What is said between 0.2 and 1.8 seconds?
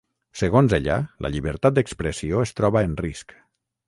Segons ella, la llibertat